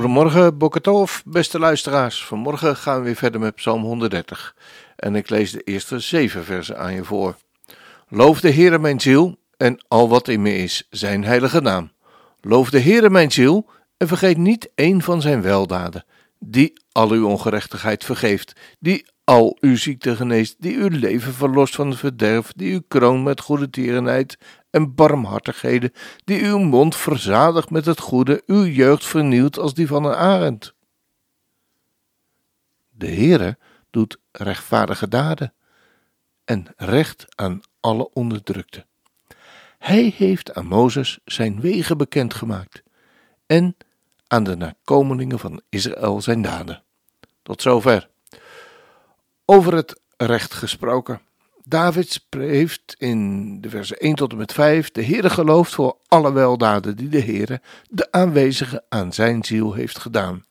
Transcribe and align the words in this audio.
Goedemorgen, 0.00 0.58
Bokatov, 0.58 1.20
beste 1.24 1.58
luisteraars. 1.58 2.24
Vanmorgen 2.24 2.76
gaan 2.76 2.98
we 2.98 3.04
weer 3.04 3.16
verder 3.16 3.40
met 3.40 3.54
Psalm 3.54 3.82
130. 3.82 4.56
En 4.96 5.14
ik 5.14 5.30
lees 5.30 5.50
de 5.52 5.60
eerste 5.60 5.98
zeven 5.98 6.44
versen 6.44 6.78
aan 6.78 6.94
je 6.94 7.04
voor. 7.04 7.36
Loof 8.08 8.40
de 8.40 8.52
Heere 8.52 8.78
mijn 8.78 9.00
ziel 9.00 9.36
en 9.56 9.84
al 9.88 10.08
wat 10.08 10.28
in 10.28 10.42
me 10.42 10.56
is, 10.56 10.86
zijn 10.90 11.24
heilige 11.24 11.60
naam. 11.60 11.90
Loof 12.40 12.70
de 12.70 12.80
Heere 12.80 13.10
mijn 13.10 13.32
ziel 13.32 13.66
en 13.96 14.08
vergeet 14.08 14.36
niet 14.36 14.70
één 14.74 15.02
van 15.02 15.20
zijn 15.20 15.42
weldaden, 15.42 16.04
die 16.38 16.72
al 16.92 17.10
uw 17.10 17.26
ongerechtigheid 17.26 18.04
vergeeft, 18.04 18.52
die 18.78 19.06
al 19.24 19.56
uw 19.60 19.76
ziekte 19.76 20.16
geneest, 20.16 20.56
die 20.58 20.76
uw 20.76 20.88
leven 20.90 21.32
verlost 21.32 21.74
van 21.74 21.88
het 21.88 21.98
verderf, 21.98 22.52
die 22.56 22.72
u 22.72 22.80
kroont 22.88 23.24
met 23.24 23.40
goede 23.40 23.70
tierenheid 23.70 24.38
en 24.70 24.94
barmhartigheden, 24.94 25.92
die 26.24 26.42
uw 26.44 26.58
mond 26.58 26.96
verzadigt 26.96 27.70
met 27.70 27.86
het 27.86 28.00
goede, 28.00 28.42
uw 28.46 28.64
jeugd 28.64 29.04
vernieuwt 29.04 29.58
als 29.58 29.74
die 29.74 29.86
van 29.86 30.04
een 30.04 30.14
arend. 30.14 30.74
De 32.90 33.08
Heere 33.08 33.58
doet 33.90 34.18
rechtvaardige 34.32 35.08
daden 35.08 35.54
en 36.44 36.66
recht 36.76 37.26
aan 37.36 37.60
alle 37.80 38.12
onderdrukte. 38.12 38.86
Hij 39.78 40.14
heeft 40.16 40.54
aan 40.54 40.66
Mozes 40.66 41.18
zijn 41.24 41.60
wegen 41.60 41.96
bekendgemaakt 41.96 42.82
en 43.46 43.76
aan 44.26 44.44
de 44.44 44.56
nakomelingen 44.56 45.38
van 45.38 45.62
Israël 45.68 46.20
zijn 46.20 46.42
daden. 46.42 46.82
Tot 47.42 47.62
zover. 47.62 48.08
Over 49.44 49.74
het 49.74 50.00
recht 50.16 50.54
gesproken. 50.54 51.20
David 51.64 52.26
heeft 52.30 52.94
in 52.98 53.60
de 53.60 53.68
versen 53.68 53.96
1 53.96 54.14
tot 54.14 54.32
en 54.32 54.38
met 54.38 54.52
5 54.52 54.90
de 54.90 55.04
Heere 55.04 55.30
geloofd 55.30 55.74
voor 55.74 55.96
alle 56.08 56.32
weldaden 56.32 56.96
die 56.96 57.08
de 57.08 57.20
Heere, 57.20 57.60
de 57.88 58.12
aanwezige, 58.12 58.84
aan 58.88 59.12
zijn 59.12 59.44
ziel 59.44 59.72
heeft 59.72 59.98
gedaan. 59.98 60.44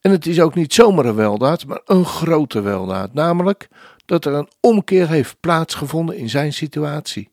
En 0.00 0.10
het 0.10 0.26
is 0.26 0.40
ook 0.40 0.54
niet 0.54 0.74
zomaar 0.74 1.04
een 1.04 1.14
weldaad, 1.14 1.66
maar 1.66 1.80
een 1.84 2.04
grote 2.04 2.60
weldaad, 2.60 3.14
namelijk 3.14 3.68
dat 4.04 4.24
er 4.24 4.32
een 4.32 4.50
omkeer 4.60 5.08
heeft 5.08 5.40
plaatsgevonden 5.40 6.16
in 6.16 6.28
zijn 6.28 6.52
situatie. 6.52 7.30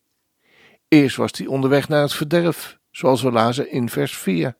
Eerst 0.88 1.16
was 1.16 1.32
hij 1.38 1.48
onderweg 1.48 1.88
naar 1.88 2.02
het 2.02 2.14
verderf, 2.14 2.80
zoals 2.92 3.22
we 3.22 3.32
lazen 3.32 3.72
in 3.72 3.90
vers 3.90 4.18
4. 4.18 4.56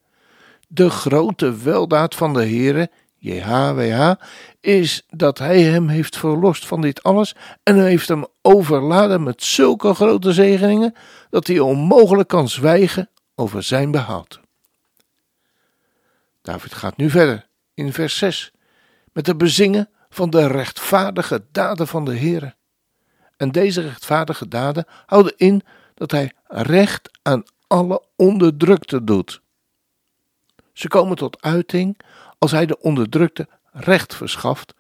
De 0.68 0.90
grote 0.90 1.58
weldaad 1.58 2.16
van 2.16 2.34
de 2.34 2.46
Heere, 2.46 2.90
JHWH, 3.20 4.12
is 4.60 5.04
dat 5.10 5.38
hij 5.38 5.62
hem 5.62 5.88
heeft 5.88 6.18
verlost 6.18 6.68
van 6.68 6.82
dit 6.82 7.04
alles 7.04 7.36
en 7.64 7.84
heeft 7.84 8.08
hem 8.08 8.26
overladen 8.42 9.24
met 9.24 9.44
zulke 9.44 9.94
grote 9.94 10.34
zegeningen 10.34 10.94
dat 11.30 11.48
hij 11.48 11.60
onmogelijk 11.60 12.28
kan 12.28 12.50
zwijgen 12.50 13.10
over 13.36 13.64
zijn 13.64 13.92
behoud. 13.92 14.40
David 16.42 16.74
gaat 16.74 16.98
nu 16.98 17.10
verder 17.10 17.48
in 17.74 17.94
vers 17.94 18.18
6 18.18 18.52
met 19.14 19.28
het 19.28 19.38
bezingen 19.38 19.90
van 20.10 20.30
de 20.30 20.48
rechtvaardige 20.48 21.46
daden 21.52 21.88
van 21.88 22.06
de 22.06 22.18
Heere. 22.18 22.56
En 23.38 23.52
deze 23.52 23.82
rechtvaardige 23.82 24.48
daden 24.48 24.86
houden 25.06 25.34
in 25.38 25.62
dat 25.94 26.12
hij 26.12 26.32
recht 26.46 27.20
aan 27.22 27.44
alle 27.68 28.04
onderdrukte 28.16 29.04
doet. 29.04 29.42
Ze 30.74 30.88
komen 30.88 31.16
tot 31.18 31.42
uiting 31.42 32.00
als 32.40 32.52
hij 32.52 32.66
de 32.66 32.80
onderdrukte 32.80 33.48
recht 33.72 34.16
verschaft 34.16 34.74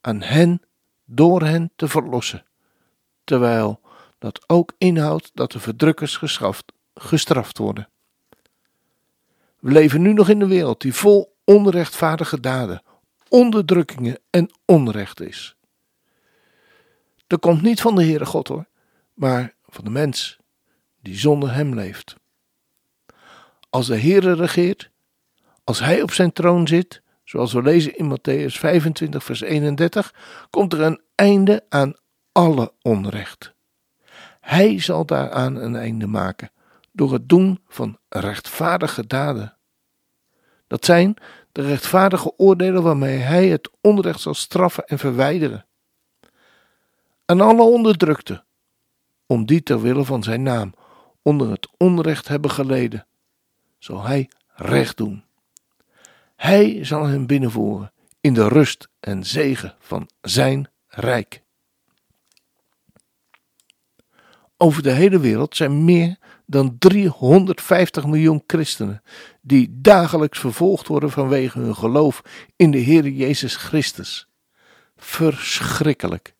aan 0.00 0.22
hen 0.22 0.62
door 1.04 1.42
hen 1.42 1.72
te 1.76 1.88
verlossen, 1.88 2.44
terwijl 3.24 3.80
dat 4.18 4.48
ook 4.48 4.72
inhoudt 4.78 5.30
dat 5.34 5.52
de 5.52 5.60
verdrukkers 5.60 6.16
geschaft, 6.16 6.72
gestraft 6.94 7.58
worden. 7.58 7.88
We 9.58 9.70
leven 9.70 10.02
nu 10.02 10.12
nog 10.12 10.28
in 10.28 10.40
een 10.40 10.48
wereld 10.48 10.80
die 10.80 10.94
vol 10.94 11.36
onrechtvaardige 11.44 12.40
daden, 12.40 12.82
onderdrukkingen 13.28 14.18
en 14.30 14.50
onrecht 14.64 15.20
is. 15.20 15.56
Dat 17.26 17.40
komt 17.40 17.62
niet 17.62 17.80
van 17.80 17.94
de 17.94 18.04
Heere 18.04 18.26
God 18.26 18.48
hoor, 18.48 18.66
maar 19.14 19.54
van 19.66 19.84
de 19.84 19.90
mens 19.90 20.38
die 21.00 21.18
zonder 21.18 21.54
hem 21.54 21.74
leeft. 21.74 22.16
Als 23.70 23.86
de 23.86 24.00
Heere 24.00 24.34
regeert, 24.34 24.90
als 25.64 25.80
hij 25.80 26.02
op 26.02 26.12
zijn 26.12 26.32
troon 26.32 26.68
zit, 26.68 27.02
zoals 27.34 27.52
we 27.52 27.62
lezen 27.62 27.96
in 27.96 28.16
Matthäus 28.16 28.58
25, 28.58 29.24
vers 29.24 29.40
31, 29.40 30.14
komt 30.50 30.72
er 30.72 30.80
een 30.80 31.00
einde 31.14 31.64
aan 31.68 31.94
alle 32.32 32.72
onrecht. 32.82 33.54
Hij 34.40 34.80
zal 34.80 35.06
daaraan 35.06 35.56
een 35.56 35.76
einde 35.76 36.06
maken 36.06 36.50
door 36.92 37.12
het 37.12 37.28
doen 37.28 37.60
van 37.68 37.98
rechtvaardige 38.08 39.06
daden. 39.06 39.56
Dat 40.66 40.84
zijn 40.84 41.16
de 41.52 41.62
rechtvaardige 41.62 42.32
oordelen 42.36 42.82
waarmee 42.82 43.18
hij 43.18 43.48
het 43.48 43.70
onrecht 43.80 44.20
zal 44.20 44.34
straffen 44.34 44.84
en 44.84 44.98
verwijderen. 44.98 45.66
Aan 47.24 47.40
alle 47.40 47.62
onderdrukte, 47.62 48.44
om 49.26 49.46
die 49.46 49.62
ter 49.62 49.80
wille 49.80 50.04
van 50.04 50.22
zijn 50.22 50.42
naam 50.42 50.74
onder 51.22 51.50
het 51.50 51.68
onrecht 51.76 52.28
hebben 52.28 52.50
geleden, 52.50 53.06
zal 53.78 54.02
hij 54.02 54.30
recht 54.54 54.96
doen. 54.96 55.24
Hij 56.44 56.84
zal 56.84 57.06
hen 57.06 57.26
binnenvoeren 57.26 57.92
in 58.20 58.34
de 58.34 58.48
rust 58.48 58.88
en 59.00 59.24
zegen 59.24 59.74
van 59.78 60.08
zijn 60.20 60.70
rijk. 60.86 61.42
Over 64.56 64.82
de 64.82 64.90
hele 64.90 65.18
wereld 65.18 65.56
zijn 65.56 65.84
meer 65.84 66.16
dan 66.46 66.78
350 66.78 68.06
miljoen 68.06 68.42
christenen 68.46 69.02
die 69.42 69.68
dagelijks 69.80 70.38
vervolgd 70.38 70.86
worden 70.86 71.10
vanwege 71.10 71.58
hun 71.58 71.76
geloof 71.76 72.22
in 72.56 72.70
de 72.70 72.78
Heer 72.78 73.08
Jezus 73.08 73.56
Christus. 73.56 74.28
Verschrikkelijk. 74.96 76.34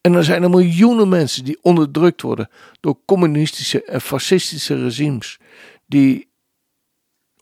En 0.00 0.14
er 0.14 0.24
zijn 0.24 0.42
er 0.42 0.50
miljoenen 0.50 1.08
mensen 1.08 1.44
die 1.44 1.58
onderdrukt 1.62 2.22
worden 2.22 2.48
door 2.80 2.98
communistische 3.04 3.84
en 3.84 4.00
fascistische 4.00 4.82
regimes, 4.82 5.38
die, 5.86 6.28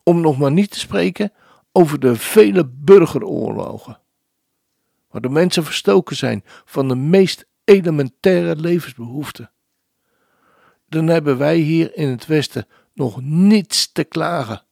om 0.03 0.21
nog 0.21 0.39
maar 0.39 0.53
niet 0.53 0.71
te 0.71 0.79
spreken, 0.79 1.33
over 1.73 2.01
de 2.01 2.17
vele 2.17 2.67
burgeroorlogen, 2.67 4.01
waar 5.11 5.21
de 5.21 5.29
mensen 5.29 5.65
verstoken 5.65 6.17
zijn 6.17 6.45
van 6.65 6.89
de 6.89 6.97
meest 6.97 7.47
elementaire 7.65 8.57
levensbehoeften. 8.57 9.51
Dan 10.89 11.07
hebben 11.07 11.39
wij 11.39 11.57
hier 11.57 11.97
in 11.97 12.09
het 12.09 12.27
Westen 12.27 12.67
nog 12.95 13.21
niets 13.21 13.93
te 13.93 14.05
klagen. 14.05 14.63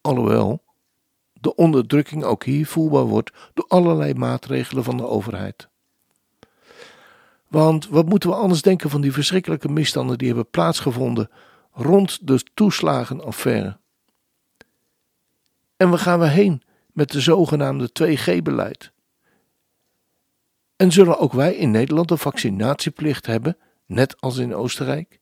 Alhoewel 0.00 0.62
de 1.32 1.54
onderdrukking 1.54 2.24
ook 2.24 2.44
hier 2.44 2.66
voelbaar 2.66 3.04
wordt 3.04 3.32
door 3.54 3.64
allerlei 3.68 4.14
maatregelen 4.14 4.84
van 4.84 4.96
de 4.96 5.06
overheid. 5.06 5.68
Want 7.48 7.88
wat 7.88 8.08
moeten 8.08 8.28
we 8.28 8.34
anders 8.34 8.62
denken 8.62 8.90
van 8.90 9.00
die 9.00 9.12
verschrikkelijke 9.12 9.68
misstanden 9.68 10.18
die 10.18 10.26
hebben 10.26 10.50
plaatsgevonden 10.50 11.30
rond 11.72 12.26
de 12.26 12.42
toeslagenaffaire? 12.54 13.78
En 15.76 15.90
waar 15.90 15.98
gaan 15.98 16.20
we 16.20 16.28
heen 16.28 16.62
met 16.92 17.10
de 17.10 17.20
zogenaamde 17.20 17.90
2G-beleid? 18.02 18.92
En 20.76 20.92
zullen 20.92 21.18
ook 21.18 21.32
wij 21.32 21.54
in 21.54 21.70
Nederland 21.70 22.10
een 22.10 22.18
vaccinatieplicht 22.18 23.26
hebben, 23.26 23.56
net 23.86 24.20
als 24.20 24.36
in 24.36 24.54
Oostenrijk? 24.54 25.20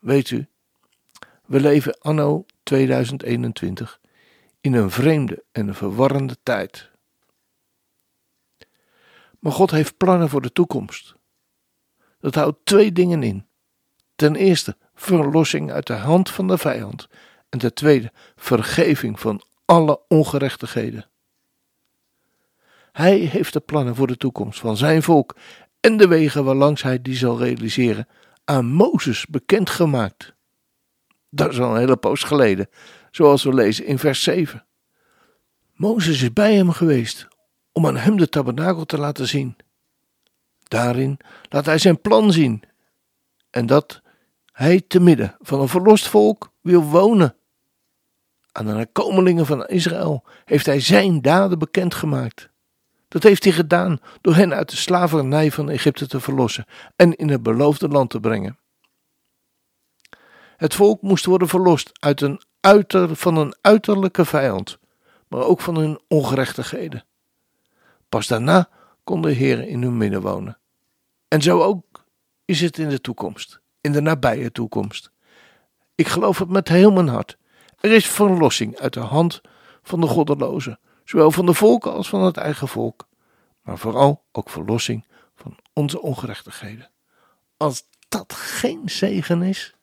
Weet 0.00 0.30
u, 0.30 0.46
we 1.44 1.60
leven 1.60 1.98
anno 1.98 2.44
2021 2.62 4.00
in 4.60 4.72
een 4.72 4.90
vreemde 4.90 5.44
en 5.52 5.74
verwarrende 5.74 6.36
tijd. 6.42 6.90
Maar 9.38 9.52
God 9.52 9.70
heeft 9.70 9.96
plannen 9.96 10.28
voor 10.28 10.42
de 10.42 10.52
toekomst. 10.52 11.14
Dat 12.20 12.34
houdt 12.34 12.58
twee 12.64 12.92
dingen 12.92 13.22
in. 13.22 13.46
Ten 14.14 14.36
eerste 14.36 14.76
verlossing 14.94 15.72
uit 15.72 15.86
de 15.86 15.92
hand 15.92 16.30
van 16.30 16.48
de 16.48 16.58
vijand 16.58 17.08
en 17.54 17.60
ten 17.60 17.74
tweede, 17.74 18.12
vergeving 18.36 19.20
van 19.20 19.42
alle 19.64 20.00
ongerechtigheden. 20.08 21.08
Hij 22.92 23.16
heeft 23.16 23.52
de 23.52 23.60
plannen 23.60 23.94
voor 23.94 24.06
de 24.06 24.16
toekomst 24.16 24.60
van 24.60 24.76
zijn 24.76 25.02
volk 25.02 25.36
en 25.80 25.96
de 25.96 26.08
wegen 26.08 26.44
waarlangs 26.44 26.82
hij 26.82 27.02
die 27.02 27.16
zal 27.16 27.38
realiseren 27.38 28.08
aan 28.44 28.66
Mozes 28.66 29.26
bekendgemaakt. 29.26 30.34
Dat 31.30 31.52
is 31.52 31.60
al 31.60 31.70
een 31.70 31.78
hele 31.78 31.96
poos 31.96 32.22
geleden, 32.22 32.68
zoals 33.10 33.42
we 33.42 33.54
lezen 33.54 33.86
in 33.86 33.98
vers 33.98 34.22
7. 34.22 34.66
Mozes 35.74 36.22
is 36.22 36.32
bij 36.32 36.54
hem 36.54 36.70
geweest 36.70 37.28
om 37.72 37.86
aan 37.86 37.96
hem 37.96 38.16
de 38.16 38.28
tabernakel 38.28 38.84
te 38.84 38.98
laten 38.98 39.28
zien. 39.28 39.56
Daarin 40.62 41.18
laat 41.48 41.66
hij 41.66 41.78
zijn 41.78 42.00
plan 42.00 42.32
zien 42.32 42.62
en 43.50 43.66
dat 43.66 44.02
hij 44.52 44.82
te 44.88 45.00
midden 45.00 45.36
van 45.40 45.60
een 45.60 45.68
verlost 45.68 46.08
volk 46.08 46.52
wil 46.60 46.82
wonen. 46.82 47.36
Aan 48.56 48.66
de 48.66 48.72
nakomelingen 48.72 49.46
van 49.46 49.66
Israël 49.66 50.24
heeft 50.44 50.66
hij 50.66 50.80
zijn 50.80 51.22
daden 51.22 51.58
bekendgemaakt. 51.58 52.48
Dat 53.08 53.22
heeft 53.22 53.44
hij 53.44 53.52
gedaan 53.52 54.00
door 54.20 54.34
hen 54.34 54.54
uit 54.54 54.70
de 54.70 54.76
slavernij 54.76 55.50
van 55.50 55.70
Egypte 55.70 56.06
te 56.06 56.20
verlossen 56.20 56.64
en 56.96 57.16
in 57.16 57.28
het 57.28 57.42
beloofde 57.42 57.88
land 57.88 58.10
te 58.10 58.20
brengen. 58.20 58.58
Het 60.56 60.74
volk 60.74 61.02
moest 61.02 61.24
worden 61.24 61.48
verlost 61.48 61.90
uit 62.00 62.20
een 62.20 62.40
uiter, 62.60 63.16
van 63.16 63.36
een 63.36 63.54
uiterlijke 63.60 64.24
vijand, 64.24 64.78
maar 65.28 65.42
ook 65.42 65.60
van 65.60 65.76
hun 65.76 66.00
ongerechtigheden. 66.08 67.04
Pas 68.08 68.26
daarna 68.26 68.68
kon 69.04 69.22
de 69.22 69.32
Heer 69.32 69.68
in 69.68 69.82
hun 69.82 69.96
midden 69.96 70.20
wonen. 70.20 70.58
En 71.28 71.42
zo 71.42 71.62
ook 71.62 72.04
is 72.44 72.60
het 72.60 72.78
in 72.78 72.88
de 72.88 73.00
toekomst, 73.00 73.60
in 73.80 73.92
de 73.92 74.00
nabije 74.00 74.52
toekomst. 74.52 75.10
Ik 75.94 76.08
geloof 76.08 76.38
het 76.38 76.48
met 76.48 76.68
heel 76.68 76.92
mijn 76.92 77.08
hart. 77.08 77.36
Er 77.84 77.92
is 77.92 78.06
verlossing 78.06 78.78
uit 78.78 78.92
de 78.92 79.00
hand 79.00 79.40
van 79.82 80.00
de 80.00 80.06
goddelozen, 80.06 80.80
zowel 81.04 81.30
van 81.30 81.46
de 81.46 81.54
volken 81.54 81.92
als 81.92 82.08
van 82.08 82.22
het 82.22 82.36
eigen 82.36 82.68
volk, 82.68 83.08
maar 83.62 83.78
vooral 83.78 84.24
ook 84.32 84.50
verlossing 84.50 85.06
van 85.34 85.56
onze 85.72 86.00
ongerechtigheden. 86.00 86.90
Als 87.56 87.82
dat 88.08 88.32
geen 88.32 88.82
zegen 88.84 89.42
is. 89.42 89.74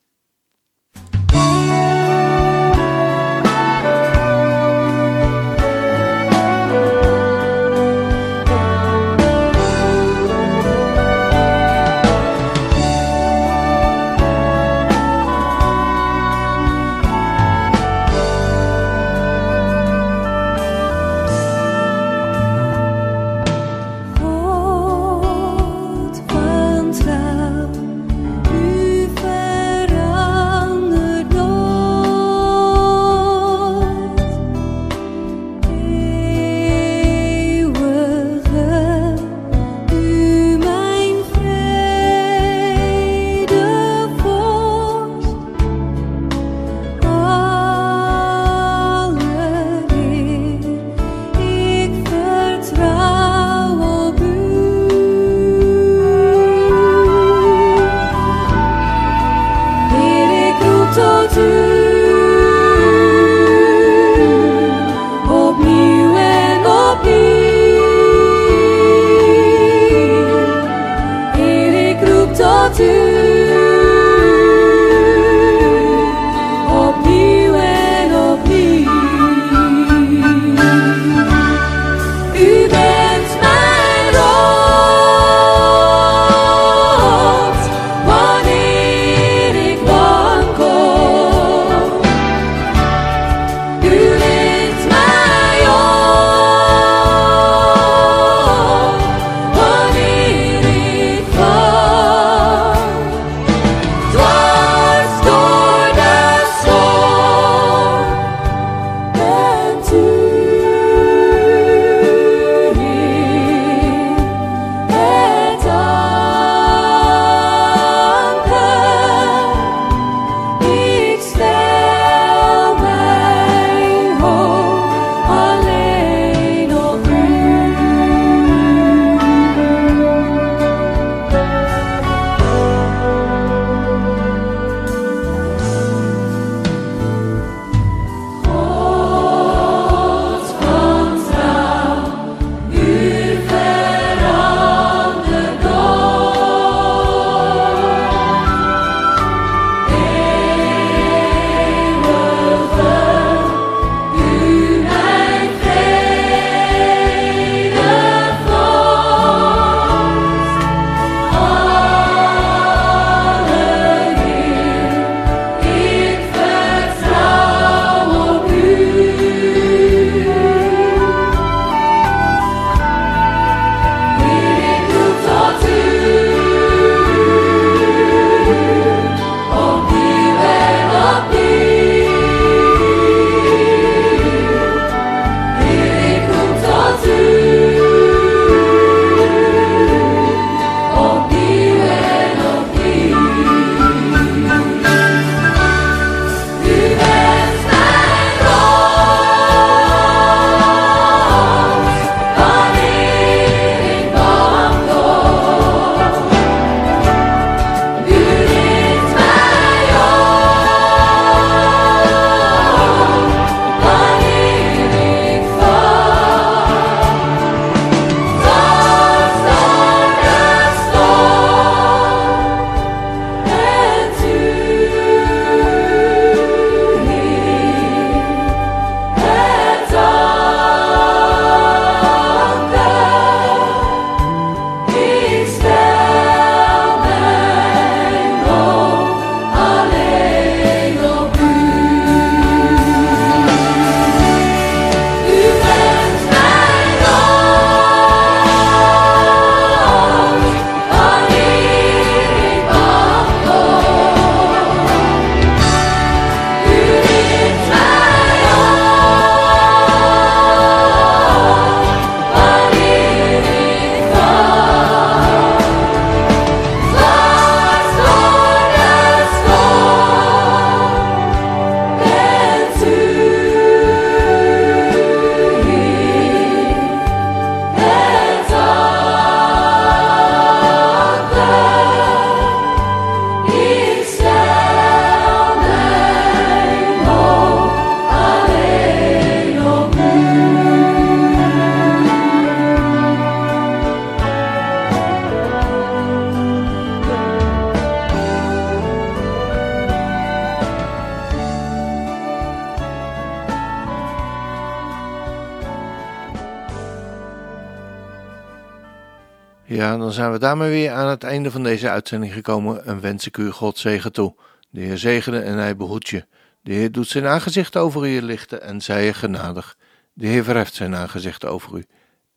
Dan 310.00 310.12
zijn 310.12 310.31
we 310.31 310.40
daarmee 310.40 310.69
weer 310.69 310.92
aan 310.92 311.07
het 311.07 311.24
einde 311.24 311.52
van 311.52 311.64
deze 311.64 311.90
uitzending 311.90 312.33
gekomen 312.33 312.86
en 312.86 313.02
wens 313.02 313.28
ik 313.28 313.38
u 313.38 313.52
God 313.52 313.78
zegen 313.78 314.12
toe. 314.12 314.36
De 314.69 314.81
Heer 314.81 314.98
zegene 314.98 315.40
en 315.40 315.57
hij 315.57 315.76
behoedt 315.76 316.10
je. 316.10 316.26
De 316.62 316.74
Heer 316.74 316.92
doet 316.92 317.07
zijn 317.07 317.26
aangezicht 317.26 317.78
over 317.78 318.07
u 318.07 318.21
lichten 318.21 318.62
en 318.62 318.81
zij 318.81 319.06
je 319.06 319.14
genadig. 319.14 319.78
De 320.14 320.28
Heer 320.28 320.44
verheft 320.44 320.74
zijn 320.74 320.95
aangezicht 320.95 321.45
over 321.45 321.78
u 321.78 321.86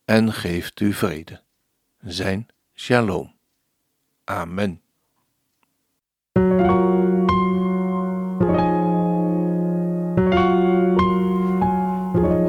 en 0.05 0.33
geeft 0.33 0.79
u 0.79 0.93
vrede. 0.93 1.41
Zijn 2.05 2.47
shalom. 2.75 3.33
Amen. 4.23 4.79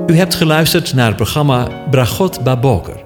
U 0.06 0.18
hebt 0.18 0.34
geluisterd 0.34 0.94
naar 0.94 1.06
het 1.06 1.16
programma 1.16 1.88
Bragot 1.90 2.44
Baboker. 2.44 3.05